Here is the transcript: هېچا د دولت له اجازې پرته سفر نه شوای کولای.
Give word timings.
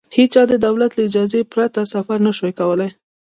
هېچا 0.17 0.41
د 0.47 0.53
دولت 0.65 0.91
له 0.95 1.01
اجازې 1.09 1.39
پرته 1.53 1.79
سفر 1.93 2.17
نه 2.25 2.31
شوای 2.37 2.53
کولای. 2.59 2.89